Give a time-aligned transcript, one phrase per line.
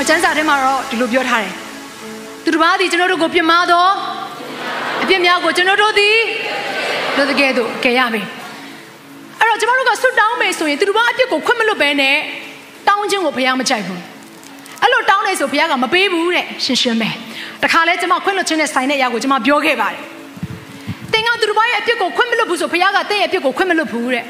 [0.00, 1.52] အကျမ်းစာထဲမှာတော့ဒီလိုပြောထားတယ်
[2.44, 3.86] သူတစ်ပါးသည်ကျွန်တော်တို့ကိုပြမသော
[5.02, 6.16] အပြစ်များကိုကျွန်တော်တို့သည်
[7.16, 8.26] တို့တကယ်တော့ကယ်ရမယ်
[9.40, 12.16] အဲ့တော့ကျွန်တော်တို့ကဆွတ်တောင်းမယ်ဆိုရင်သူတစ်ပါးအပြစ်ကိုခွင့်မလွတ်ဘဲနဲ့
[12.86, 14.00] တောင်းခြင်းကိုဘုရားမကြိုက်ဘူး
[14.82, 17.10] အဲ့လိုတောင်းနေဆိုဘုရားကမပေးဘူးတဲ့ရှင်းရှင်းပဲ
[17.62, 20.00] တခါလဲကျွန်မခွင့်လွတ်ခြင်းနဲ့ဆိုင်တဲ့အရာကိုကျွန်မပြောခဲ့ပါတယ်
[21.12, 24.24] တင်ကသူတစ်ပါးရဲ့အပြစ်ကိုခွင့်မလွတ်ဘူးဆိုဘုရားကတဲ့ရဲ့အပြစ်ကိုခွင့်မလွတ်ဘူးတဲ့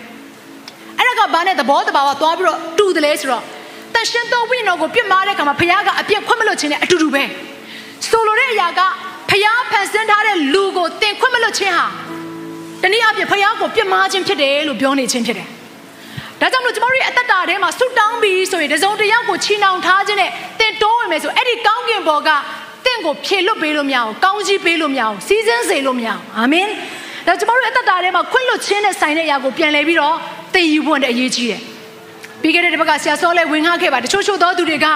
[0.98, 3.44] အဲ့ဒါကဘာနဲ့သဘောတဘာဝသွားပြီးတော့တူတယ်လဲဆိုတော့
[3.96, 7.24] တန်ရှင်သောဝိညာဉ်တော်ကိုပြစ်မှားတဲ့အခါမှာဖခင်ကအပြစ်ခွင့်မလွတ်ခြင်းနဲ့အတူတူပဲ
[8.08, 8.80] ဆိုလိုတဲ့အရာက
[9.30, 11.86] ဖခင်ဖန်ဆင်းထားတဲ့လူကိုတင်ခွင့်မလွတ်ခြင်းဟာ
[12.82, 15.48] တနည်းအားဖြင့်ဖခင်ကိုပြစ်မှားခြင်းဖြစ်တယ်လို့ပြောနေခြင်းဖြစ်တယ်
[16.40, 22.30] ဒါကြောင့်မလို့ကျမတို့ရဲ့အသက်တာထဲမှာဆုတောင်းပြီးဆိုရင်တစုံတစ်ယောက်ကိုချီနှောင်ထားခြင်းနဲ့တင်တိုးဝင်မယ်ဆိုအဲ့ဒီကောင်းကင်ဘော်က
[22.84, 26.68] တင့်ကိုဖြေလွတ်ပေးလို့မရအောင်ကောင်းကြီးပေးလို့မရအောင်စီးစင်းစေလို့မရအောင်အာမင်
[27.26, 30.14] ဒါကျမတို့ရဲ့အသက်တာထဲမှာခွင့်လွတ်ခြင်းနဲ့ဆိုင်တဲ့အရာကိုပြန်လဲပြီးတော့
[30.54, 31.62] သိယူဖို့တဲ့အရေးကြီးတယ်
[32.42, 34.86] ပြီးခဲ့တဲ့ဒီဘက်ကဆရာစောလဲဝင်ငှခဲ့ပါတချို့ချို့သောသူတွေက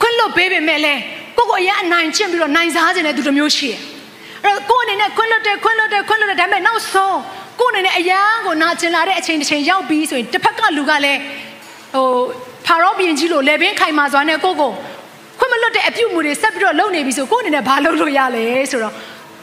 [0.00, 0.94] ခွင့်လွတ်ပေးပေမဲ့လဲ
[1.36, 3.80] ကိုကိုအရင်အနိုင်ကျင့်ပြီးတော့နိုင်စားခြင်းတဲ့သူတစ်မျိုးရှိတယ်
[4.42, 7.18] အဲ့တော့ကိုအနေနဲ့ခွင့်လွတ်တယ်ခွင့်လွတ်တယ်ခွင့်လွတ်တယ်ဒါပေမဲ့နောက်ဆုံး
[7.60, 11.20] ကိုအနေနဲ့အရန်ကိုနာကျင်လာတဲ့အချိန်တစ်ချိန်ရောက်ပြီးဆိုရင်တစ်ဖက်ကလူကလည်း
[11.94, 12.06] ဟို
[12.66, 14.72] ဖာရောဘီရင်ကြီးလိုလေဘင်းခိုင်မာစွာနဲ့ကိုကို
[15.38, 18.94] ခွင့်မလွတ်တဲ့အပြုတ်မှုတွေဆက်ပြီးတော့လုပ်နေပြီဆိုကိုအနေနဲ့ဘာလုပ်လို့ရလဲဆိုတော့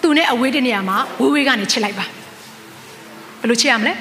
[0.02, 2.05] သူနဲ့အဝေးတဲ့နေရာမှာဝေးဝေးကနေချစ်လိုက်ပါ
[3.39, 3.94] ဘယ်လိုချစ်ရမလဲ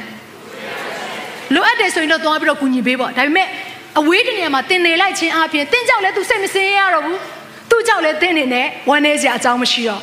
[1.55, 3.49] လိုအပ်တယ်ဆိုရင်တော့သွားပြီးတော့ကူညီပေးပေါ့ဒါပေမဲ့
[3.99, 7.19] အဝေးတနေရာမှာတင်နေလိုက်ခြင်းအပြင်တင်းကြောက်လဲသူစိတ်မစင်းရတော့ဘူး
[7.71, 10.01] သူ့ကြောက်လဲတင်းနေနဲ့ဝမ်းနေစရာအကြောင်းမရှိတော့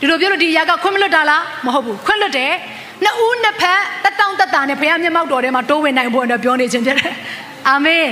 [0.00, 2.52] ဒီလိုပြောလို့ဒီຢာကခွင့်မလွတ်တာလားမဟုတ်ဘူးခွင့်လွတ်တယ်
[3.04, 7.12] နှစ်ဦးနှစ်ဖက်တက်တောင့်တက်တာနဲ့ဘုရားမျက်မှောက်တော်ထဲမှာတိုးဝင်နိုင်ဖို့အတွက်ပြောနေခြင်းဖြစ်တယ်
[7.68, 8.06] အာမင်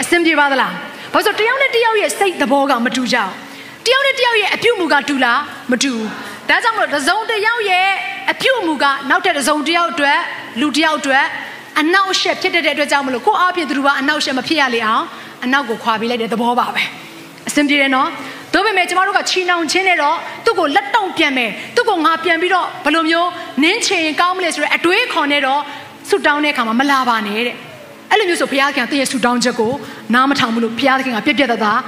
[0.00, 0.72] အစင်ပြေပါသလား
[1.12, 3.32] ဘာလို့တယောက်နဲ့တယောက်ရဲ့စိတ်သဘောကမတူကြဘူး
[3.86, 5.40] တယောက်နဲ့တယောက်ရဲ့အပြုတ်မှုကတူလား
[5.70, 6.08] မတူဘူး
[6.48, 7.88] ဒါကြောင့်မလို့တစုံတယောက်ရဲ့
[8.30, 10.18] အပြုတ်မှုကနောက်တဲ့တစုံတယောက်အတွက်
[10.60, 11.24] လူတယောက်အတွက်
[11.80, 15.04] အနောက်ရှက်ဖြစ်တဲ့အတွက်ကြောင့်မလို့ကိုအားဖြင့်သူတို့ကအနောက်ရှက်မဖြစ်ရလေအောင်
[15.44, 16.82] အနောက်ကိုခွာပေးလိုက်တဲ့သဘောပါပဲ
[17.48, 18.08] အဆင်ပြေတယ်နော်
[18.54, 23.28] ဒါပေမဲ့ကျမတို့ကချီနှောင်ခြင်းနဲ့တော့သူ့ကိုလက်တောင့်ပြန်မယ်သူ့ကိုငါပြန်ပြီးတော့ဘယ်လိုမျိုး
[23.62, 25.60] နင်းချင်ရင်ကောင်းမလဲဆိုတော့အတွေးခေါ်နေတော့
[26.08, 27.56] ဆူတောင်းတဲ့အခါမှာမလာပါနဲ့တဲ့
[28.10, 29.72] အဲ့လိုမျိုးဆိုဘုရားခင်တည့်ရဲ့ဆူတောင်းချက်ကို
[30.14, 31.80] နားမထောင်ဘူးလို့ဘုရားခင်ကပြက်ပြက်သားသား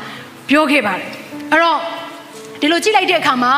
[0.50, 1.08] ပြောခဲ့ပါတယ်
[1.52, 1.78] အဲ့တော့
[2.60, 3.52] ဒီလိုကြည့်လိုက်တဲ့အခါမှာ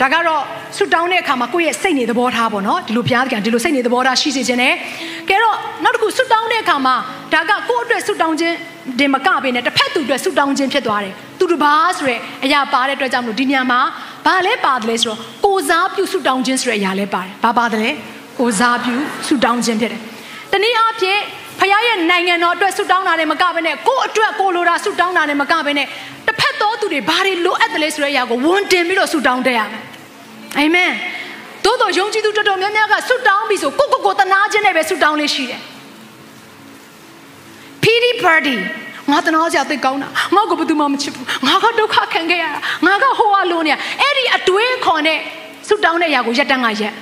[0.00, 0.42] ဒါကတော့
[0.76, 4.74] ဆူတောင်းတဲ့အခါမှာကိုယ့်ရဲ့စိတ်နေသဘောထားပေါ့နော်ဒီလိုဘုရားကဒီလိုစိတ်နေသဘောထားရှိစေခြင်းနဲ့
[5.28, 6.94] ကဲတော့နောက်တစ်ခုဆူတောင်းတဲ့အခါမှာ
[7.32, 8.54] ဒါကကိုယ့်အတွက်ဆူတောင်းခြင်း
[9.00, 13.80] ဒီမကပေးနဲ့တစ်ဖက်သူအတွက်ဆူတောင်းခြင်းဖြစ်သွားတယ်သူတစ်ပါးဆိုရဲအရာပါတဲ့အတွက်ကြောင့်မလို့ဒီညမှာ
[14.26, 17.90] ဘာလဲပါတယ်လဲဆိုတော့ကိုစားပြုဆူတောင်းခြင်းဆိုတဲ့အရာလဲပါတယ်ဘာပါတယ်လဲ
[18.38, 18.94] ကိုစားပြု
[19.26, 20.00] ဆူတောင်းခြင်းဖြစ်တယ်
[20.52, 21.20] တနည်းအားဖြင့်
[21.60, 25.86] ဖခင်ရဲ့နိုင်ငံတော်အတွက်ဆူတောင်းတာနဲ့မကဘဲနဲ့ကိုယ့်အတွက်ကိုလိုတာဆူတောင်းတာနဲ့မကဘဲနဲ့
[26.26, 29.83] တစ်ဖက်သောသူတွေဘာတွေလိုအပ်တယ်လဲဆိုတဲ့အရာကိုဝန်တင်ပြီးတော့ဆူတောင်းတဲ့ရမယ်
[30.58, 30.92] အာမင်
[31.64, 35.60] သို့တော်ယုံကြည်သူတော်တော်များများကဆုတောင်းပြီးဆိုကိုကိုကိုတနာခြင်းနဲ့ပဲဆုတောင်းလေးရှိတယ်
[37.82, 38.56] pity party
[39.10, 45.18] ငါတနာစရာသိကောင်းတာငါ့ကိုဘယ်သူမှမချစ်ဘူးငါကဒုက္ခခံခဲ့ရတာငါကဟိုအလုံးနေအဲ့ဒီအတွေးခေါ်နဲ့
[45.68, 46.94] ဆုတောင်းတဲ့ຢာကိုရက်တန်းကရက်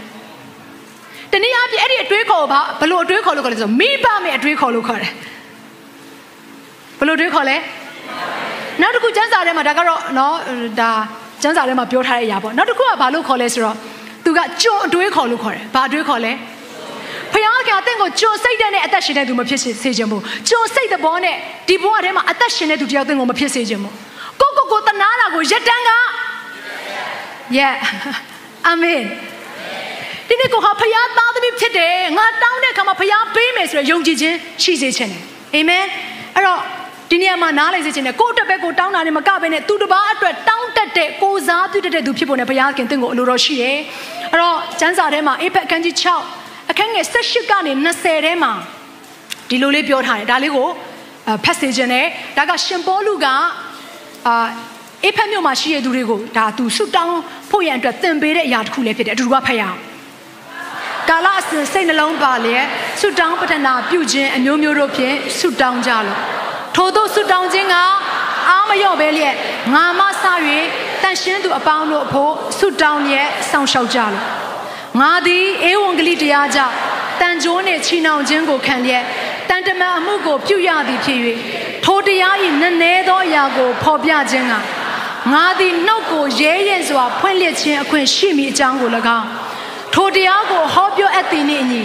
[1.33, 5.13] တနည်းအားဖြင့်အဲ့ဒီအတွေးခေါ်ဘာဘလို့အတွေးခေါ်လို့ခေါ်လဲဆိုမိဘမဲ့အတွေးခေါ်လို့ခေါ်တယ်
[6.99, 7.57] ဘလို့အတွေးခေါ်လဲ
[8.81, 10.37] နောက်တစ်ခုကျမ်းစာထဲမှာဒါကတော့နော်
[10.81, 10.93] ဒါ
[11.43, 13.77] ကျမ်းစာထဲမှာပြောထားတဲ့အရာပေါ့နောက်တစ်ခုကဘာလို့ခေါ်လဲဆိုတော့
[14.25, 16.33] သူကကြွအတွေးခေါ်လို့ခေါ်တယ်ဘာအတွေးခေါ်လဲ
[17.33, 21.37] ဖခင်ကအသင်ကိုကြွစိတ်တဲ့အသက်ရှင်တဲ့သူမဖြစ်စေခြင်းဘူးကြွစိတ်တဲ့ဘောနဲ့
[21.69, 23.95] ဒီဘဝထဲမှာအသက်ရှင်တဲ့သူတယောက်သင်ကိုမဖြစ်စေခြင်းဘူး
[24.41, 25.91] ကိုကိုကိုတနာတာကိုရက်တန်းက
[27.59, 27.77] Yeah
[28.67, 29.01] အာမင်
[30.29, 35.23] ဒီနေ့ကိုဟာဖခင်သားသမီးဖြစ်တယ်ငါတောင်းတဲ့အခါမှာဖခင်ပေးမယ်ဆိုရယ်ယုံကြည်ခြင်းရှိစေခြင်းတယ်
[35.55, 35.85] အာမင်
[36.35, 36.61] အဲ့တော့
[37.13, 43.79] ဒီနေရာမှာနားလိုက်စေခြင်းနဲ့ကိုယ့်အတွက်ပဲကိုတောင်းတာနဲ့မကဘဲနဲ့သူတစ်ပါးအတွက်တောင်းတတ်တဲ့ကိုစားပြုတတ်တဲ့သူဖြစ်ဖို့နဲ့ဘုရားခင်တင့်ကိုအလိုတော်ရှိတယ်
[44.31, 45.95] အဲ့တော့ကျမ်းစာထဲမှာအေဖက်အခန်းကြီး
[46.33, 48.53] 6အခန်းငယ်18ကနေ20ထဲမှာ
[49.49, 50.69] ဒီလိုလေးပြောထားတယ်ဒါလေးကို
[51.45, 52.07] ဖတ်စေခြင်းနဲ့
[52.37, 53.37] ဒါကရှင်ပေါလုကအာ
[55.05, 57.17] အေဖက်မြို့မှာရှိတဲ့သူတွေကိုဒါသူဆုတောင်း
[57.51, 59.79] ဖို့ရန်အတွက်သင်ပေးတဲ့အရာတစ်ခုလည်းဖြစ်တယ်အတူတူကဖတ်ရအောင်
[61.09, 62.67] ကာလအစဉ်စိတ်နှလုံးပါလျက်
[63.01, 66.21] ဆုတောင်းပတနာပြုခြင်းအမျိုးမျိုးတို့ဖြင့်ဆုတောင်းကြလို့
[66.75, 67.75] ထို့သောဆုတောင်းခြင်းက
[68.49, 69.35] အားမလျော့ပဲလျက်
[69.75, 70.25] ငါမဆ၍
[71.03, 74.17] တန်ရှင်းသူအပေါင်းတို့အဖို့ဆုတောင်းလျက်စောင့်ရှောက်ကြလို့
[75.01, 76.75] ငါသည်ဧဝံဂေလိတရားကြောင့်
[77.21, 79.05] တန်ကြိုးနှင့်ချီနှောင်ခြင်းကိုခံလျက်
[79.49, 81.19] တန်တမန်အမှုကိုပြုရသည်ဖြစ်၍
[81.85, 84.55] ထိုတရား၏နည်းနည်းသောအရာကိုဖော်ပြခြင်းက
[85.33, 89.29] ငါသည်နှုတ်ကိုရဲရဲစွာဖွင့်လှစ်ခြင်းအခွင့်ရှိမိအကြောင်းကို၎င်း
[89.95, 91.83] ထိုတရားကိုဟောပြောအပ်သည်နှင့်အညီ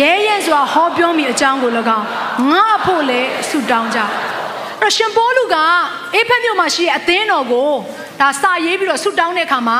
[0.00, 2.06] ရဲရဲစွာဟောပြောမိအကြောင်းကို၎င်း
[2.50, 3.98] ငါအဖို့လည်းဆုတောင်းကြ
[4.80, 5.56] အဲ့ရှင်ပေါလုက
[6.14, 7.70] အေဖက်မြို့မှာရှိတဲ့အသင်းတော်ကို
[8.20, 9.78] ဒါစာရေးပြီးတော့ဆုတောင်းတဲ့အခါမှာ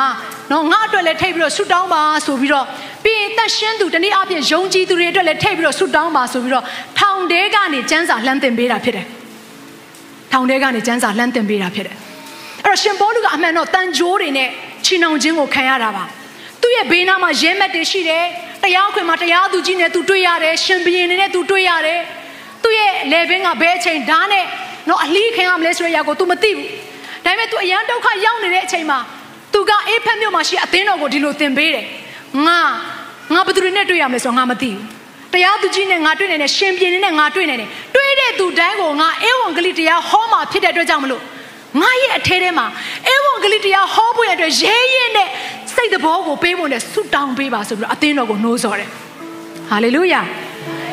[0.52, 2.66] နော်ငါအတွက်လည်းထိတ်ပြီးတော့ဆုတောင်းပါဆိုပြီးတော့
[3.04, 6.64] ပြီးရင်တက်ရှင်းသူတနည်းအားဖြင့်ယုံကြည်သူတွေအတွက်လည်းထိတ်ပြီးတော့ဆုတောင်းပါဆိုပြီးတော့
[6.98, 9.06] ထောင်တဲကနေစံစာလှမ်းတင်ပေးတာဖြစ်တယ်
[10.32, 11.96] ထောင်ထဲကနေစံစာလှမ်းတင်ပေးတာဖြစ်တယ်
[12.64, 14.48] အဲ့တော့ရှင်ပေါလုကအမှန်တော့တန်ကြိုးတွေနဲ့
[14.84, 16.04] ချီနှောင်ခြင်းကိုခံရတာပါ
[16.60, 18.24] သူ့ရဲ့ဘေးနားမှာရဲမက်တွေရှိတယ်
[18.63, 22.01] တရားခွင်မှာတရားသူကြီးနဲ့သူတွေ့ရတယ်ရှင်ဘရင်နဲ့သူတွေ့ရတယ်
[22.63, 24.45] သူ့ရဲ့လေဘင်းကဘဲအချိန်ဓာတ်နဲ့
[24.89, 26.67] တော့အလှီးခံရမလဲဆိုတဲ့အရာကို तू မသိဘူး
[27.25, 28.99] ဒါပေမဲ့ तू အရန်ဒုက္ခရောက်နေတဲ့အချိန်မှာ
[29.53, 31.85] तू ကအေးဖက်မြို့မှာရှိအသင်းတော်ကိုဒီလိုသင်ပေးတယ်
[32.47, 32.59] ငါ
[33.33, 34.81] ငါဘယ်သူတွေနဲ့တွေ့ရမလဲဆိုတော့ငါမသိဘူး
[35.33, 41.21] တရားသူကြီးနဲ့ငါတွေ့နေတယ်ရှင်ပြင်းနဲ့ငါတွေ့နေတယ်တွေ့တဲ့သူတိုင်းကိုငါအေဝံဂလိတရားဟောမှာဖြစ်တဲ့အတွက်ကြောင့်မလို့
[41.81, 42.65] ငါရဲ့အထဲထဲမှာ
[43.07, 45.31] အေဝံဂလိတရားဟောဖို့ရတဲ့ရဲရဲနဲ့စိ
[45.86, 48.90] တ်တဘောကိုပေးဖို့နဲ့ဆုတောင်းပေးပါဆိုပြီးတော့အသင်းတော်ကိုနှိုးဆော်တယ်
[49.70, 50.20] ဟာလေလုယာ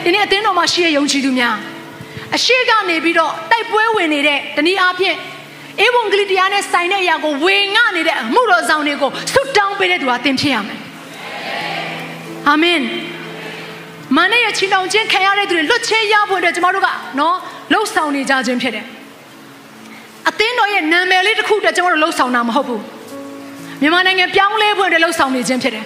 [0.03, 1.55] ဒီနေ့အသင်းတော်မှာရှိတဲ့ယုံကြည်သူများ
[2.35, 5.17] အရှိကနေပြီးတော့တိုက်ပွဲဝင်နေတဲ့တနည်းအားဖြင့်
[5.81, 10.79] အေဝံဂလိတရားနဲ့ဆိုင်တဲ့အရာကိုဝေငှနေတဲ့အမှုတော်ဆောင်တွေကိုဆုတောင်းပေးတဲ့သူဟာသင်ဖြစ်ရမယ်
[12.49, 12.79] အာမင်
[14.17, 16.87] မနဲ့ရချီနှောင်ခြင်းခံရတဲ့သူတွေလွတ်ချင်းရဖို့အတွက်ကျမတို့က
[17.19, 17.35] နော်
[17.73, 18.85] လှုပ်ဆောင်နေကြခြင်းဖြစ်တယ်
[20.29, 22.81] အသင်းတော်ရဲ့နာမည်လေးတစ်ခုအတွက်ကျမတို့လှုပ်ဆောင်တာမဟုတ်ဘူး
[23.83, 25.85] မြန်မာနိုင်ငံပြောင်းလဲဖို့အတွက်လှုပ်ဆောင်နေခြင်းဖြစ်တယ်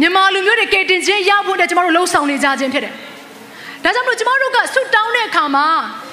[0.00, 2.92] မြန်မာလူမျိုးတွေကယ်တင်ခြင်းရဖို့အတွက်ကျမတို့လှုပ်ဆောင်နေကြခြင်းဖြစ်တယ်
[3.84, 5.66] ဒါကြောင့်မလို့ကျမတို့ကဆုတောင်းတဲ့အခါမှာ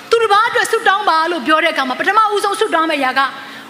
[0.09, 3.21] သူတစ်ပါးအတွက်ဆုတောင်းပါလို့ပြောတဲ့အခါမှာပထမဦးဆုံးဆုတောင်းမယ့်ຢာက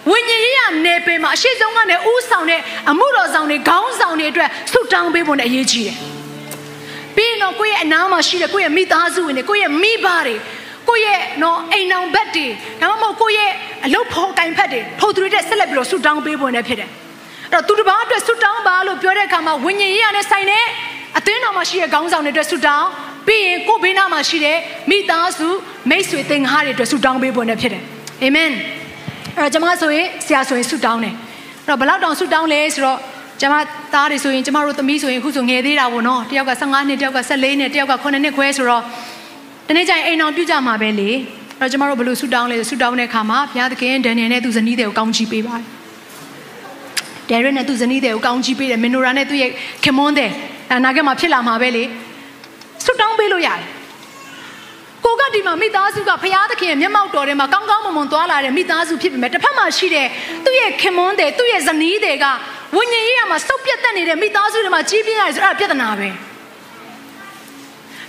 [0.09, 5.97] ဝိညာဉ်ရေးရနေပင်မှာအရှိဆုံးကနေဥဆောင်တဲ့အမှုတော်ဆောင်တွေခေါင်းဆောင်တွေအတွက်ဆုတောင်းပေးဖို့နဲ့အရေးကြီးတယ်။
[7.15, 10.35] ပြီးရင်တော့ကိုယ့်ရဲ့အနားမှာရှိတဲ့ကိုယ့်ရဲ့မိသားစုဝင်တွေကိုယ့်ရဲ့မိဘတွေ
[10.89, 12.47] ကိုယ့်ရဲ့နော်အိမ်အောင်ဘက်တွေ
[12.81, 13.51] ဒါမှမဟုတ်ကိုယ့်ရဲ့
[13.85, 16.91] အလုပ်ဖော်ကင်ဖက်တွေထိုသူတွေတက်ဆက်လက်ပြီးတော့ဆုတောင်းပေးဖို့နဲ့ဖြစ်တယ်။
[17.51, 20.65] အဲ့တော့သူတစ်ပါးအတွက်ဆုတောင်းပါလို့ပြောတဲ့အခါမှာဝိညာဉ်ရေးရနဲ့ဆိုင်တဲ့
[21.17, 22.87] အသင်းတော်မှာရှိတဲ့ခေါင်းဆောင်တွေအတွက်ဆုတောင်း
[23.27, 24.57] ပြီးရင်ကိုယ်ဘေးနားမှာရှိတဲ့
[24.89, 25.47] မိသားစု
[25.89, 27.83] မိတ်ဆွေသင်္ဃာတွေအတွက်ဆုတောင်းပေးဖို့နဲ့ဖြစ်တယ်။
[28.23, 28.51] အာမင်။
[29.37, 31.13] အဲ့တော့ကျမဆိုရင်ဆရာဆိုရင်ဆုတောင်းတယ်
[31.65, 32.99] အဲ့တော့ဘလောက်တောင်ဆုတောင်းလဲဆိုတော့
[33.41, 33.55] ကျမ
[33.93, 38.83] သားတွေဆိုရင်ကျမတို့သမီးဆိုရင်အခုဆိုငယ်သေးတာပေါ့နော်တယောက်က15နှစ်တယောက်က14နှစ်တယောက်က9နှစ်ခွဲဆိုတော့
[39.67, 41.19] တနေ့ကျရင်အိမ်အောင်ပြုကြမှာပဲလေအဲ့
[41.59, 45.74] တော့ကျမတို့ဘယ်လိုဆုတောင်းလဲဆုတောင်းတဲ့အခါမှာဘုရားသခင်ဒန်နီယယ်နဲ့သူဇနီးတွေကိုကောင်းချီးပေးပါတယ်
[47.29, 49.51] ဒယ်ရက်နဲ့သူဇနီးတွေကိုကောင်းချီးပေးတယ်မင်နိုရာနဲ့သူရဲ့
[49.83, 50.31] ခင်မွန်းတဲ့
[50.73, 51.83] အနာဂတ်မှာဖြစ်လာမှာပဲလေ
[52.85, 53.63] ဆုတောင်းပေးလို့ရတယ်
[55.05, 60.07] ကိုကဒီမှာမိသားစုကဖရာသခင်ရဲ့မျက်မှောက်တော်ထဲမှာကောင်းကောင်းမွန်မွန်သွားလာတဲ့မိသားစုဖြစ်ပေမဲ့တစ်ဖက်မှာရှိတဲ့
[60.45, 62.25] သူ့ရဲ့ခင်မွန်းတဲ့သူ့ရဲ့ဇနီးတွေက
[62.75, 66.09] ဝိညာဉ်ရေးရမှာစုပ်ပြတ်တက်နေတဲ့မိသားစုတွေမှာကြီးပြင်းရတယ်ဆိုအဲ့ဒါပြဿနာပဲ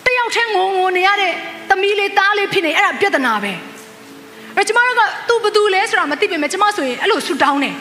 [0.04, 1.32] တယောက်ချင်းငုံငုံနေရတဲ့
[1.70, 3.52] သမီးလေးသားလေးဖြစ်နေအဲ့ဒါပြဿနာပဲ
[4.56, 7.74] အဲ့ကျမတို့ကသူ့ဘသူလဲဆိုတာမသိပေမဲ့ကျမဆိုရင်အဲ့လိုဆူတောင်းတယ်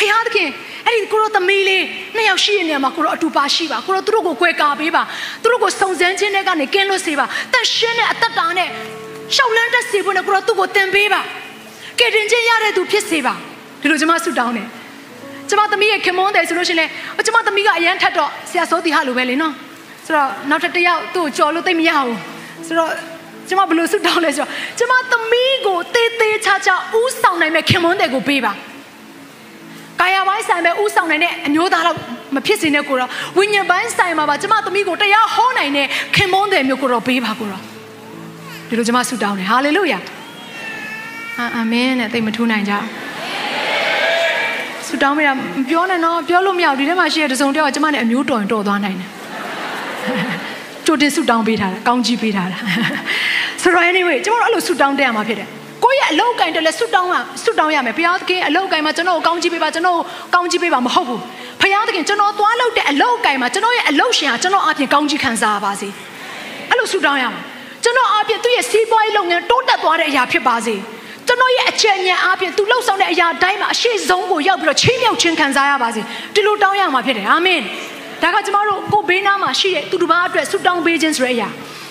[0.00, 0.48] ဖရာသခင်
[0.86, 1.84] အဲ့ဒီကိုရောသမီးလေး
[2.16, 5.02] နှစ်ယောက်ရှိတဲ့နေရာမှာကိုရောအတူပါရှိပါကိုရောသူတို့ကိုကွဲကာပေးပါ
[5.42, 8.68] သူတို့ကိုစုံစမ်းခြင်းတွေကနေကင်းလွတ်စေပါတန်ရှင်းတဲ့အသက်တာနဲ့
[9.34, 11.20] ရှောက်လန်းတက်စေဖို့နဲ့ကိုရောသူ့ကိုတင်ပေးပါ
[11.98, 13.34] ကယ်တင်ခြင်းရတဲ့သူဖြစ်စေပါ
[13.80, 14.68] ဒီလိုကျွန်မဆုတောင်းတယ်
[15.48, 16.90] ကျမသမီးရဲ့ခင်မွန်းတယ်ဆိုလို့ရှိရင်လည်း
[17.26, 19.54] ကျမသမီးကအရန်ထက်တော့ဆရာစောတီဟာလိုပဲလေနော်
[20.06, 22.16] ဆိုတော့နောက်ထပ်တစ်ယောက်သူ့ကိုကြော်လို့သိမရဘူး
[22.66, 22.90] ဆိုတော့
[23.48, 28.52] ကျမဘယ်လိုဆုတောင်းလဲဆိုတော့ကျမသမီးကိုတေးသေးချာချာဥဆောင်နိုင်မဲ့ခင်မွန်းတယ်ကိုပေးပါ
[30.00, 31.96] ကာယပိုင်းဆိုင်ပဲဥဆောင်နိုင်တဲ့အမျိုးသားတော့
[32.34, 37.62] မဖြစ်စေနဲ့ကိုတော့ဝိညာဉ်ပိုင်းဆိုင်မှာပါကျမသမီးကိုတရားဟောနိုင်တဲ့ခင်မွန်းတယ်မျိုးကိုတော့ပေးပါကိုတော့
[38.68, 39.98] ဒီလိုကျမဆုတောင်းတယ်ဟာလေလုယာ
[41.56, 42.72] အာမင်နဲ့သိမထူးနိုင်ကြ
[44.86, 45.32] ဆုတောင်းမိတာ
[45.68, 49.10] ပြောနေတော့ပြောလို့မရဘူးဒီထဲမှာရှိတဲ့တစုံတယောက်ကကျမနဲ့အမျိုးတော်ရင်တော်သွားနိုင်တယ်
[50.86, 52.58] ကြိုတင်ဆုတောင်းပေးထားတာကောင်းကြီးပေးထားတာ
[53.62, 55.48] ဆိုတော့ anyway ကျမတို့အဲ့လိုဆုတောင်းတက်ရမှာဖြစ်တယ်
[55.84, 61.20] ကိုယ့်ရဲ့အလောက်ကင်တယ်လဲဆွတောင်းရဆွတောင်းရမယ်ဘုရားသခင်အလောက်ကင်မှာကျွန်တော်ကိုကောင်းချီးပေးပါကျွန်တော်ကိုကောင်းချီးပေးပါမဟုတ်ဘူး
[61.60, 65.88] ဘုရားသခင်ကျွန်တော်သွားလုပ်တဲ့အလောက်ကင်မှာကျွန်တော်ရဲ့အလောက်ရှင်ဟာကျွန်တော်အပြင်ကောင်းချီးခံစားပါစေ
[66.68, 67.42] အဲ့လိုဆွတောင်းရမှာ
[67.82, 70.74] ကျွန်တော်အပြင်သူ့ရဲ့စီးပွားရေးလုပ်ငန်းတိုးတက်သွားတဲ့အရာဖြစ်ပါစေ
[71.26, 76.00] ကျွန်တော်ရဲ့အချက်ဉာဏ်အပြင်သူလှုပ်ဆောင်တဲ့အရာတိုင်းမှာအရှိဆုံးကိုရောက်ပြီးတော့ချင်းမြောက်ချင်းခံစားရပါစေ
[76.34, 77.60] ဒီလိုတောင်းရမှာဖြစ်တယ်အာမင်
[78.22, 81.48] ဒါကကျမတို့ကိုဘေးနားမှာရှိတဲ့သူတစ်ပါးအတွက်ဆုတောင်းပေးခြင်းဆိုတဲ့အရာ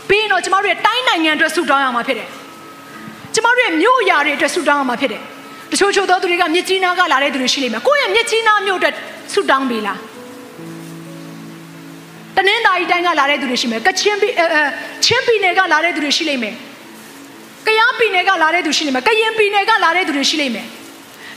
[0.10, 2.30] ပြီးရင်တော့ကျမတို့ရဲ့တိုင်းနိုင်ငံအတွက်ဆုတောင်းရမှာဖြစ်တယ်
[3.34, 5.22] ကျမတို့ရဲ့မြို့ရာတွေအတွက်ဆုတောင်းရမှာဖြစ်တယ်
[5.72, 8.96] တချို့ချို့သောသူတွေကမြစ်ကြီးနားကလာတဲ့သူတွေရှိလိမ့်မယ်ကိုယ့်ရဲ့မြစ်ကြီးနားမြို့အတွက်
[9.34, 10.00] ဆုတောင်းပေးလား
[12.36, 14.48] တနင်္သာရီတိုင်းကလာတဲ့သူတွေရှိမယ်ကချင်ပြည်အဲ
[15.06, 16.56] ချင်းပြည်နယ်ကလာတဲ့သူတွေရှိလိမ့်မယ်
[17.68, 20.68] ကယားပြည်နယ်ကလာတဲ့သူရှိလိမ့်မယ်ကရင်ပြည်နယ်ကလာတဲ့သူတွေရှိလိမ့်မယ်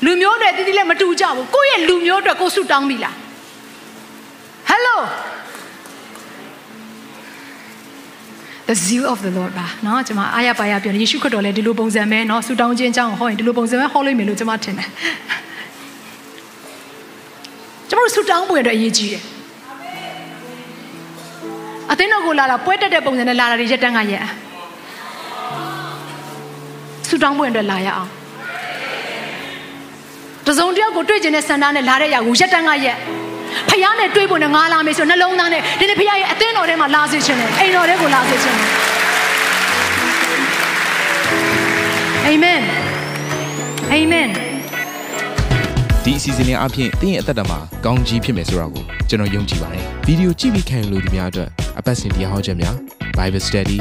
[0.04, 3.14] လူမျိုးတွေတည်တည်လည်းမတူကြဘူးကိုယ့်ရဲ့လူမျိုးအတွက်ကိုဆုတောင်းပြီလား
[4.68, 5.00] ဟယ်လို
[8.67, 14.89] the zeal of the lord ပါเนาะကျွန်မအားရပါရပြောယေရှုခရစ်တော်လည်းဒီလိုပုံစံပဲเนาะဆူတောင်းခြင်းအကြောင်းဟောရင်ဒီလိုပုံစံပဲဟောလိမ့်မယ်လို့ကျွန်မထင်တယ်
[17.89, 19.23] ကျွန်တော်ဆူတောင်းပွင့်အတွက်အရေးကြီးတယ်
[21.91, 24.25] အသင်းတော်ကိုလာတာပွဲတက်တဲ့ပုံစံနဲ့လာတာတွေရက်တန်းကရက်
[27.09, 28.09] ဆူတောင်းပွင့်အတွက်လာရအောင်
[30.47, 32.97] တစုံတယောက်ကိုတွေ့ကျင်တဲ့ဆန္ဒနဲ့လာတဲ့ຢာကိုရက်တန်းကရက်
[33.70, 38.68] ဖယားနဲ့တွေ့ဖို့နဲ့ငါလာမယ်ဆိုနှလုံးသားနဲ့ဒီနေ့ဖယားရဲ့အသင်းတော်ထဲမှာလာစေချင်တယ်အိမ်တော်ထဲကိုလာစေချင်တယ်
[42.26, 42.60] အာမင်
[43.92, 44.28] အာမင်
[46.04, 52.76] ဒီအစီအစဉ်လေးအပြင်တင်းရဲ့အသက်တာမှာကောင်းကြီးဖြစ်မယ်ဆိုတာကိုကျွန်တော်ယုံကြည်ပါတယ်ဗီဒီယိုကြည့်ပြီးခံယူလို့ဒီများအတွက်အပတ်စဉ်တရားဟောခြင်းများ
[53.16, 53.78] Bible Study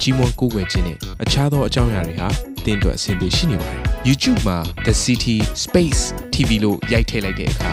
[0.00, 2.28] ကြီးမွန်ကိုးကွယ်ခြင်းနဲ့အခြားသောအကြောင်းအရာတွေဟာ
[2.64, 6.02] တင်းအတွက်အဆင်ပြေရှိနေပါတယ် YouTube မှာ The City Space
[6.34, 7.72] TV လို့ရိုက်ထည့်လိုက်တဲ့အခါ